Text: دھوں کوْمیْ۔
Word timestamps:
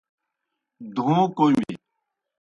دھوں 0.95 1.23
کوْمیْ۔ 1.37 1.73